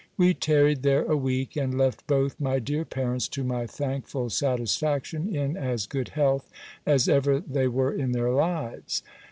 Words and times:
We 0.17 0.33
tarried 0.33 0.81
there 0.81 1.05
a 1.05 1.15
week, 1.15 1.55
and 1.55 1.77
left 1.77 2.07
both 2.07 2.39
my 2.39 2.57
dear 2.57 2.83
parents, 2.85 3.27
to 3.27 3.43
my 3.43 3.67
thankful 3.67 4.31
satisfaction, 4.31 5.29
in 5.35 5.55
as 5.55 5.85
good 5.85 6.09
health 6.17 6.49
as 6.87 7.07
ever 7.07 7.39
they 7.39 7.67
were 7.67 7.93
in 7.93 8.11
their 8.11 8.31
lives. 8.31 9.03